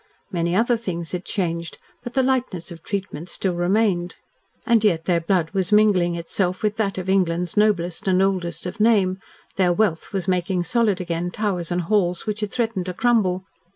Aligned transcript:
Many 0.31 0.55
other 0.55 0.77
things 0.77 1.11
had 1.11 1.25
changed, 1.25 1.77
but 2.03 2.15
the 2.15 2.23
lightness 2.23 2.71
of 2.71 2.81
treatment 2.81 3.29
still 3.29 3.53
remained. 3.53 4.15
And 4.65 4.83
yet 4.83 5.05
their 5.05 5.21
blood 5.21 5.51
was 5.51 5.71
mingling 5.71 6.15
itself 6.15 6.63
with 6.63 6.75
that 6.77 6.97
of 6.97 7.07
England's 7.07 7.55
noblest 7.55 8.07
and 8.07 8.19
oldest 8.19 8.65
of 8.65 8.79
name, 8.79 9.19
their 9.57 9.71
wealth 9.71 10.11
was 10.11 10.27
making 10.27 10.63
solid 10.63 10.99
again 10.99 11.29
towers 11.29 11.71
and 11.71 11.81
halls 11.81 12.25
which 12.25 12.39
had 12.39 12.49
threatened 12.49 12.87
to 12.87 12.95
crumble. 12.95 13.43